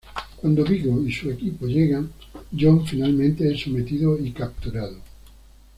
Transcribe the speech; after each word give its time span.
Cuando 0.37 0.63
Viggo 0.65 0.99
y 1.05 1.13
su 1.13 1.29
equipo 1.29 1.67
llegan, 1.67 2.11
John 2.59 2.87
finalmente 2.87 3.53
es 3.53 3.61
sometido 3.61 4.17
y 4.17 4.31
capturado. 4.31 4.97